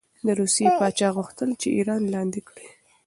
[0.25, 2.67] د روسیې پاچا غوښتل چې ایران لاندې کړي.